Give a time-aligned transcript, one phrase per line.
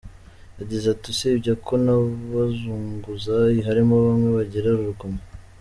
[0.59, 5.21] Yagize ati “Usibye ko n’abazunguzayi harimo bamwe bagira urugomo.